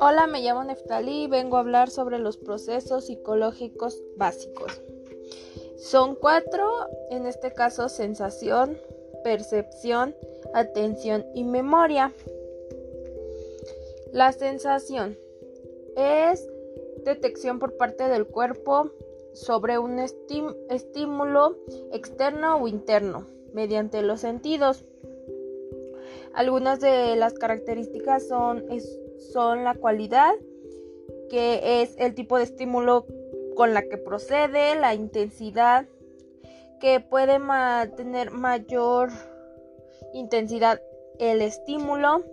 [0.00, 4.80] Hola, me llamo Neftalí y vengo a hablar sobre los procesos psicológicos básicos.
[5.78, 6.68] Son cuatro,
[7.10, 8.78] en este caso sensación,
[9.24, 10.14] percepción,
[10.54, 12.12] atención y memoria.
[14.12, 15.18] La sensación
[15.96, 16.48] es
[17.04, 18.90] detección por parte del cuerpo
[19.32, 21.56] sobre un estímulo
[21.92, 24.84] externo o interno mediante los sentidos.
[26.34, 28.64] Algunas de las características son,
[29.32, 30.32] son la cualidad,
[31.28, 33.06] que es el tipo de estímulo
[33.54, 35.86] con la que procede, la intensidad,
[36.80, 37.38] que puede
[37.96, 39.10] tener mayor
[40.12, 40.80] intensidad
[41.18, 42.24] el estímulo,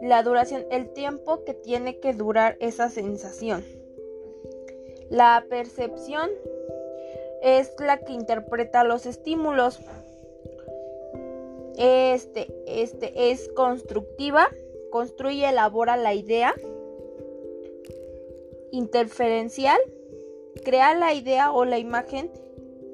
[0.00, 3.64] la duración, el tiempo que tiene que durar esa sensación.
[5.10, 6.30] La percepción
[7.42, 9.80] es la que interpreta los estímulos.
[11.76, 14.48] Este, este es constructiva,
[14.90, 16.54] construye, elabora la idea.
[18.72, 19.78] Interferencial,
[20.64, 22.30] crea la idea o la imagen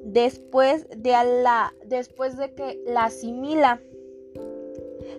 [0.03, 3.81] después de, la, después de que la asimila.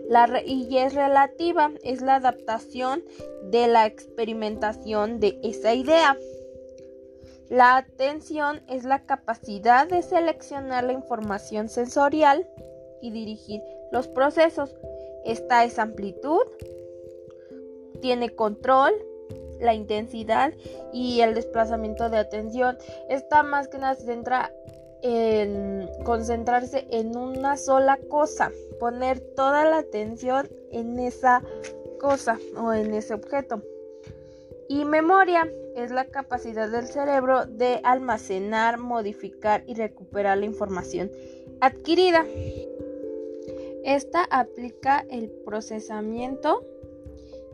[0.09, 3.03] La, y es relativa, es la adaptación
[3.45, 6.19] de la experimentación de esa idea.
[7.49, 12.47] La atención es la capacidad de seleccionar la información sensorial
[13.05, 14.75] y dirigir los procesos.
[15.25, 16.43] Esta es amplitud,
[18.01, 18.93] tiene control,
[19.61, 20.53] la intensidad
[20.93, 22.77] y el desplazamiento de atención.
[23.09, 24.53] Esta más que nada se centra
[25.03, 31.43] en concentrarse en una sola cosa, poner toda la atención en esa
[32.01, 33.63] cosa o en ese objeto.
[34.69, 41.11] Y memoria es la capacidad del cerebro de almacenar, modificar y recuperar la información
[41.61, 42.25] adquirida.
[43.85, 46.65] Esta aplica el procesamiento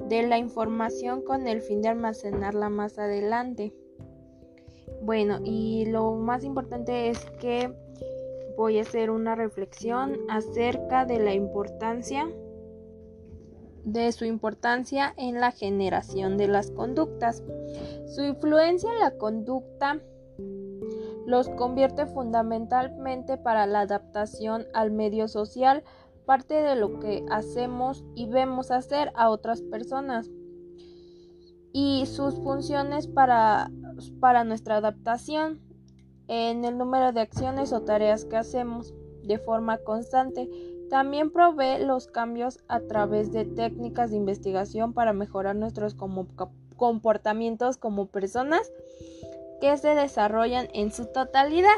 [0.09, 3.75] de la información con el fin de almacenarla más adelante.
[5.03, 7.75] Bueno, y lo más importante es que
[8.57, 12.31] voy a hacer una reflexión acerca de la importancia
[13.85, 17.43] de su importancia en la generación de las conductas.
[18.07, 20.01] Su influencia en la conducta
[21.27, 25.83] los convierte fundamentalmente para la adaptación al medio social,
[26.31, 30.31] parte de lo que hacemos y vemos hacer a otras personas
[31.73, 33.69] y sus funciones para,
[34.21, 35.61] para nuestra adaptación
[36.29, 40.49] en el número de acciones o tareas que hacemos de forma constante
[40.89, 45.97] también provee los cambios a través de técnicas de investigación para mejorar nuestros
[46.77, 48.71] comportamientos como personas
[49.61, 51.71] que se desarrollan en su totalidad.